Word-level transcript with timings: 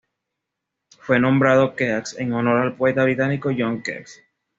Fue 0.97 1.19
nombrado 1.19 1.75
Keats 1.75 2.15
en 2.17 2.33
honor 2.33 2.57
al 2.63 2.75
poeta 2.75 3.03
británico 3.03 3.51
John 3.55 3.83
Keats. 3.83 4.19